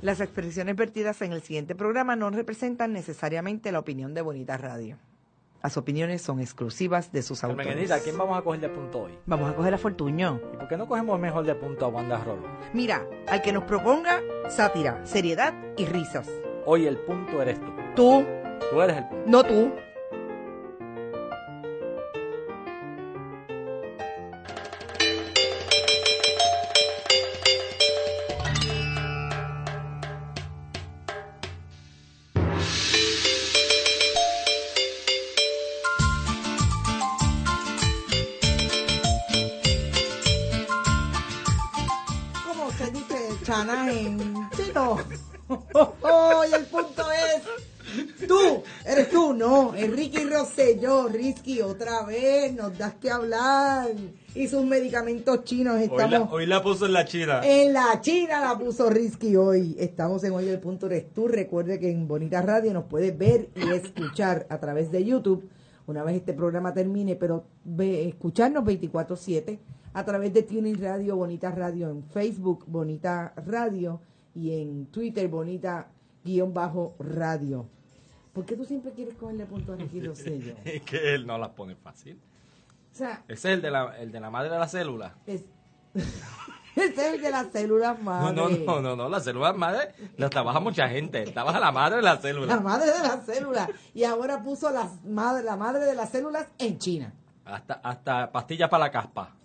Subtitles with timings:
[0.00, 4.96] Las expresiones vertidas en el siguiente programa no representan necesariamente la opinión de Bonita Radio.
[5.60, 7.66] Las opiniones son exclusivas de sus autores.
[7.76, 9.18] Enita, ¿a quién vamos a coger de punto hoy?
[9.26, 10.40] Vamos a coger a Fortuño.
[10.54, 12.46] ¿Y por qué no cogemos mejor de punto a Wanda Rolo?
[12.72, 16.30] Mira, al que nos proponga sátira, seriedad y risas.
[16.64, 17.72] Hoy el punto eres tú.
[17.96, 18.24] Tú,
[18.70, 19.24] Tú eres el punto.
[19.28, 19.72] no tú.
[43.62, 44.98] En chino?
[45.48, 52.94] y el punto es, tú, eres tú, no, Enrique Rosselló, Risky, otra vez, nos das
[52.94, 53.88] que hablar.
[54.34, 56.28] Y sus medicamentos chinos, estamos...
[56.30, 57.40] hoy la puso en la china.
[57.42, 59.74] En la China la puso Risky hoy.
[59.78, 61.26] Estamos en Hoy el Punto Eres Tú.
[61.26, 65.48] Recuerde que en Bonita Radio nos puede ver y escuchar a través de YouTube
[65.88, 69.58] una vez este programa termine, pero ve, escucharnos 24-7
[69.94, 74.00] a través de Tuning Radio, Bonita Radio, en Facebook, Bonita Radio
[74.34, 75.88] y en Twitter, Bonita
[76.24, 77.68] guion bajo radio.
[78.32, 80.54] ¿Por qué tú siempre quieres cogerle punto a Ricky Rosselló?
[80.64, 82.20] Es que él no las pone fácil.
[82.92, 85.14] O sea, Ese es el de la, el de la madre de la célula.
[85.26, 85.44] es,
[86.76, 88.34] ese es el de las células No, madre.
[88.36, 91.24] no, no, no, no, la célula madre la trabaja mucha gente.
[91.24, 92.60] Trabaja la madre de la La célula.
[92.60, 93.70] madre de las células.
[93.94, 97.12] Y ahora puso las madre, la madre de las células en China.
[97.48, 99.34] Hasta, hasta pastillas para la caspa.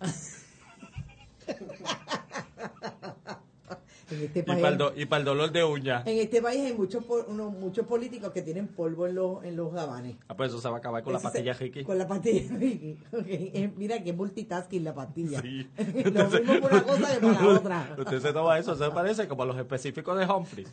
[4.10, 6.02] En este Y para el, do- y para el dolor de uña.
[6.04, 9.72] en este país hay muchos unos, muchos políticos que tienen polvo en los, en los
[9.72, 10.16] gabanes.
[10.28, 11.84] Ah, pues eso se va a acabar con la Ese se- pastilla Ricky.
[11.84, 12.98] Con la pastilla Ricky.
[13.12, 15.40] Ok, eh, Mira que multitasking la pastilla.
[15.40, 15.66] Sí.
[16.04, 17.96] Lo mismo por una cosa que por la otra.
[17.98, 20.68] Usted se toma eso, se parece como a los específicos de Humphreys.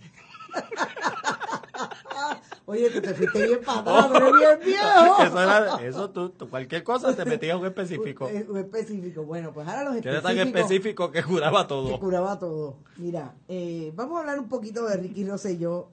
[2.65, 5.23] Oye, tú te fuiste bien patada, pero bien viejo.
[5.23, 8.27] Eso, era, eso tú, tú cualquier cosa te metías un específico.
[8.27, 9.23] Un, un específico.
[9.23, 10.61] Bueno, pues ahora los Que era tan específicos.
[10.71, 11.99] específico que curaba que todo.
[11.99, 12.77] curaba todo.
[12.97, 15.89] Mira, eh, vamos a hablar un poquito de Ricky Rosselló,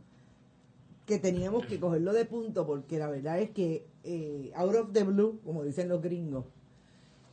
[1.06, 5.04] que teníamos que cogerlo de punto, porque la verdad es que eh, out of the
[5.04, 6.44] blue, como dicen los gringos,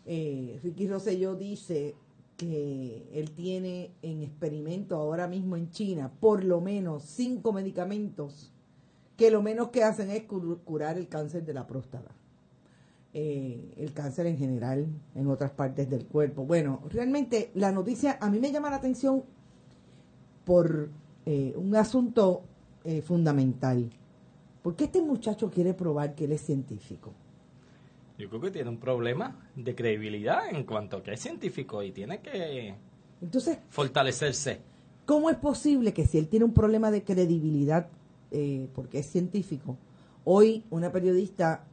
[0.05, 1.95] eh, Ricky Rosselló dice
[2.37, 8.51] que él tiene en experimento ahora mismo en China por lo menos cinco medicamentos
[9.17, 12.11] que lo menos que hacen es cur- curar el cáncer de la próstata.
[13.13, 16.43] Eh, el cáncer en general en otras partes del cuerpo.
[16.43, 19.23] Bueno, realmente la noticia a mí me llama la atención
[20.43, 20.89] por
[21.25, 22.43] eh, un asunto
[22.83, 23.89] eh, fundamental.
[24.61, 27.13] ¿Por qué este muchacho quiere probar que él es científico?
[28.17, 31.91] Yo creo que tiene un problema de credibilidad en cuanto a que es científico y
[31.91, 32.75] tiene que
[33.21, 34.59] Entonces, fortalecerse.
[35.05, 37.87] ¿cómo es posible que si él tiene un problema de credibilidad
[38.31, 39.77] eh, porque es científico,
[40.23, 41.65] hoy una periodista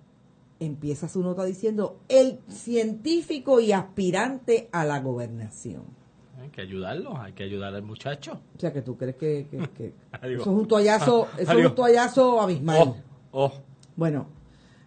[0.61, 5.83] empieza su nota diciendo el científico y aspirante a la gobernación?
[6.41, 8.41] Hay que ayudarlo, hay que ayudar al muchacho.
[8.57, 10.41] O sea, que tú crees que, que- que Adiós.
[10.43, 12.79] eso es un toallazo, Ah, eso es un toallazo abismal.
[12.81, 12.97] Oh,
[13.33, 13.53] oh.
[13.97, 14.27] Bueno,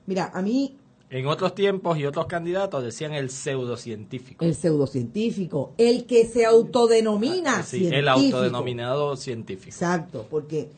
[0.05, 0.77] mira, a mí
[1.09, 4.43] En otros tiempos y otros candidatos decían el pseudocientífico.
[4.43, 7.99] el pseudocientífico, el que se autodenomina Ah, Sí, científico.
[7.99, 9.67] el autodenominado científico.
[9.69, 10.69] Exacto, porque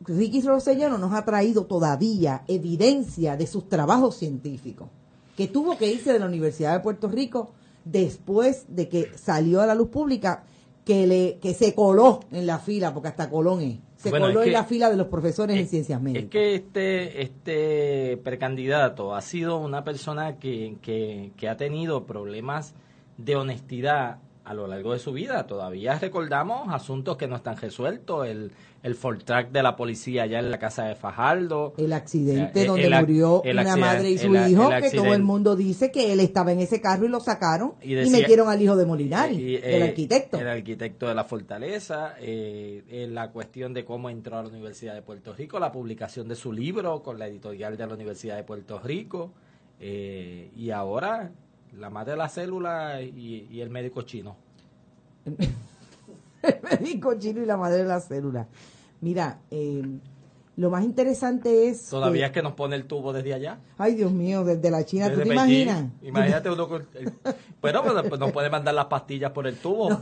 [0.00, 4.88] Ricky Rosselló no nos ha traído todavía evidencia de sus trabajos científicos,
[5.36, 7.52] que tuvo que irse de la Universidad de Puerto Rico
[7.84, 10.44] después de que salió a la luz pública
[10.84, 14.40] que le que se coló en la fila, porque hasta Colón es, se Bueno, coló
[14.40, 16.24] es en que- la fila de los profesores en ciencias médicas.
[16.24, 22.74] Es que este, este precandidato ha sido una persona que, que, que ha tenido problemas
[23.16, 25.46] de honestidad a lo largo de su vida.
[25.46, 30.50] Todavía recordamos asuntos que no están resueltos, el, el Fortrack de la policía allá en
[30.50, 31.72] la casa de Fajardo.
[31.78, 35.22] el accidente Eh, donde el murió el una madre y su hijo, que todo el
[35.22, 38.48] mundo dice que él estaba en ese carro y lo sacaron y, Y decía- metieron
[38.50, 40.38] al hijo de Molinari, Y, el eh, arquitecto.
[40.38, 44.94] El arquitecto de la fortaleza, eh, eh, la cuestión de cómo entró a la Universidad
[44.94, 48.42] de Puerto Rico, la publicación de su libro con la editorial de la Universidad de
[48.44, 49.32] Puerto Rico,
[49.80, 51.32] eh, y ahora
[51.78, 54.36] la madre de la célula y, y el médico chino.
[56.42, 58.46] el médico chino y la madre de la célula.
[59.00, 59.82] Mira, eh,
[60.56, 61.88] lo más interesante es...
[61.88, 63.58] Todavía que- es que nos pone el tubo desde allá.
[63.78, 65.62] Ay, Dios mío, desde la China, ¿tú desde te Beijing.
[65.62, 65.92] imaginas?
[66.02, 67.12] Imagínate uno con el-
[67.60, 69.88] Bueno, pues, pues nos puede mandar las pastillas por el tubo.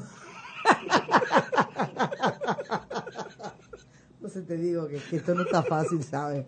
[4.17, 6.45] Entonces te digo que, que esto no está fácil, ¿sabes?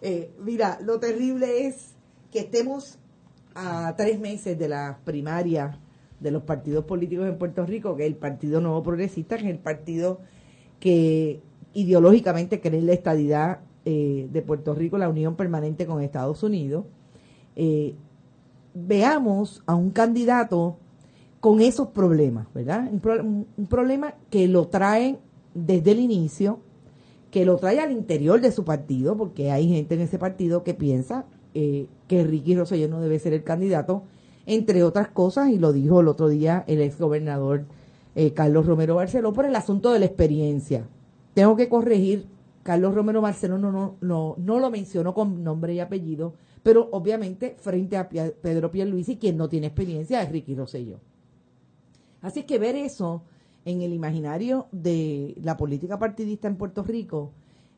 [0.00, 1.94] Eh, mira, lo terrible es
[2.30, 2.98] que estemos
[3.54, 5.78] a tres meses de la primaria
[6.20, 9.50] de los partidos políticos en Puerto Rico, que es el Partido Nuevo Progresista, que es
[9.50, 10.20] el partido
[10.78, 11.40] que
[11.74, 16.84] ideológicamente creen la estadidad eh, de Puerto Rico, la unión permanente con Estados Unidos,
[17.56, 17.94] eh,
[18.74, 20.76] veamos a un candidato
[21.40, 22.88] con esos problemas, ¿verdad?
[22.92, 25.18] Un, un, problema que lo traen
[25.54, 26.60] desde el inicio,
[27.32, 30.74] que lo trae al interior de su partido, porque hay gente en ese partido que
[30.74, 34.04] piensa eh, que Ricky Rosselló no debe ser el candidato,
[34.46, 37.64] entre otras cosas, y lo dijo el otro día el ex gobernador
[38.14, 40.86] eh, Carlos Romero Barceló por el asunto de la experiencia.
[41.34, 42.26] Tengo que corregir,
[42.62, 47.56] Carlos Romero Barceló no, no, no, no lo mencionó con nombre y apellido, pero obviamente
[47.58, 51.00] frente a Pedro Pierluisi, quien no tiene experiencia, es Ricky Rosselló.
[52.20, 53.22] Así que ver eso
[53.64, 57.32] en el imaginario de la política partidista en Puerto Rico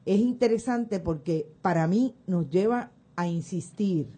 [0.04, 4.08] es interesante porque para mí nos lleva a insistir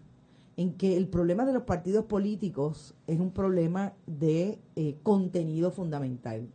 [0.57, 6.47] en que el problema de los partidos políticos es un problema de eh, contenido fundamental,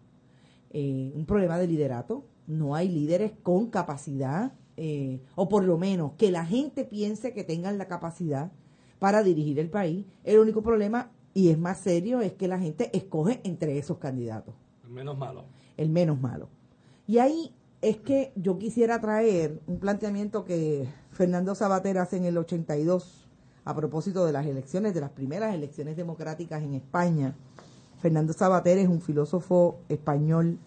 [0.70, 2.24] eh, un problema de liderato.
[2.48, 7.44] No hay líderes con capacidad, eh, o por lo menos que la gente piense que
[7.44, 8.50] tengan la capacidad
[8.98, 10.04] para dirigir el país.
[10.24, 14.54] El único problema, y es más serio, es que la gente escoge entre esos candidatos.
[14.84, 15.44] El menos malo.
[15.76, 16.48] El menos malo.
[17.06, 22.38] Y ahí es que yo quisiera traer un planteamiento que Fernando Sabater hace en el
[22.38, 23.26] 82
[23.64, 27.34] a propósito de las elecciones, de las primeras elecciones democráticas en España.
[28.00, 30.58] Fernando Sabater es un filósofo español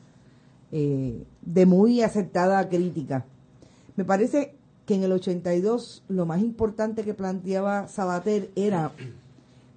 [0.71, 3.25] eh, de muy acertada crítica.
[3.95, 4.53] Me parece
[4.85, 8.91] que en el 82 lo más importante que planteaba Sabater era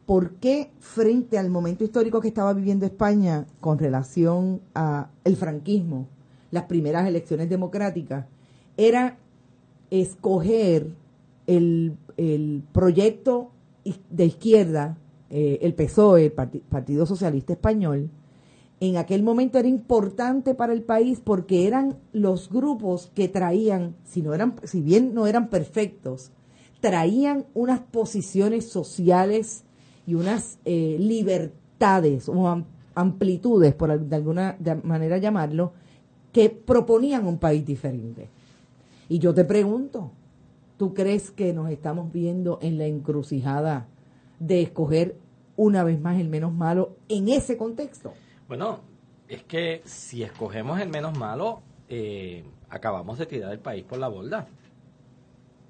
[0.06, 6.08] por qué frente al momento histórico que estaba viviendo España con relación a el franquismo,
[6.50, 8.26] las primeras elecciones democráticas,
[8.76, 9.18] era
[9.90, 10.88] escoger
[11.46, 11.96] el,
[12.72, 13.50] proyecto
[14.10, 14.96] de izquierda,
[15.30, 18.10] eh, el PSOE, el Partido Socialista Español,
[18.80, 24.22] en aquel momento era importante para el país porque eran los grupos que traían, si,
[24.22, 26.30] no eran, si bien no eran perfectos,
[26.80, 29.64] traían unas posiciones sociales
[30.06, 32.64] y unas eh, libertades o
[32.94, 35.72] amplitudes, por de alguna manera llamarlo,
[36.32, 38.28] que proponían un país diferente.
[39.08, 40.12] Y yo te pregunto,
[40.76, 43.86] ¿tú crees que nos estamos viendo en la encrucijada
[44.38, 45.16] de escoger
[45.56, 48.12] una vez más el menos malo en ese contexto?
[48.46, 48.80] Bueno,
[49.28, 54.08] es que si escogemos el menos malo, eh, acabamos de tirar el país por la
[54.08, 54.46] borda.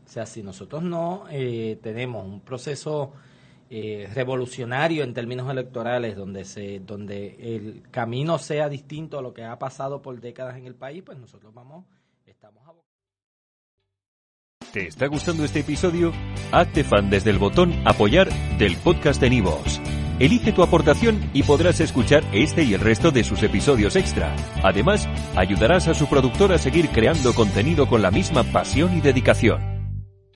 [0.06, 3.12] O sea, si nosotros no eh, tenemos un proceso
[3.70, 9.44] eh, revolucionario en términos electorales, donde se, donde el camino sea distinto a lo que
[9.44, 11.84] ha pasado por décadas en el país, pues nosotros vamos,
[12.26, 12.72] estamos a...
[14.72, 16.12] ¿Te está gustando este episodio?
[16.52, 18.28] Hazte fan desde el botón apoyar
[18.58, 19.80] del podcast de Nivos.
[20.18, 24.34] Elige tu aportación y podrás escuchar este y el resto de sus episodios extra.
[24.62, 29.77] Además, ayudarás a su productor a seguir creando contenido con la misma pasión y dedicación.